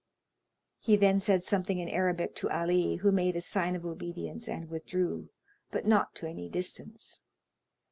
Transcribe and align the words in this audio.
He 0.79 0.95
then 0.95 1.19
said 1.19 1.43
something 1.43 1.77
in 1.77 1.87
Arabic 1.87 2.33
to 2.37 2.49
Ali, 2.49 2.95
who 2.95 3.11
made 3.11 3.35
a 3.35 3.39
sign 3.41 3.75
of 3.75 3.85
obedience 3.85 4.49
and 4.49 4.67
withdrew, 4.67 5.29
but 5.69 5.85
not 5.85 6.15
to 6.15 6.27
any 6.27 6.49
distance. 6.49 7.21